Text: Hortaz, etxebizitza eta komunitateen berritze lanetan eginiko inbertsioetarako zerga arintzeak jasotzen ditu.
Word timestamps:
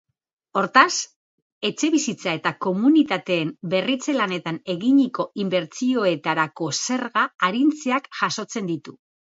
Hortaz, 0.59 0.93
etxebizitza 1.69 2.33
eta 2.39 2.53
komunitateen 2.67 3.53
berritze 3.75 4.17
lanetan 4.17 4.59
eginiko 4.77 5.29
inbertsioetarako 5.45 6.75
zerga 6.89 7.31
arintzeak 7.51 8.15
jasotzen 8.23 8.75
ditu. 8.77 9.01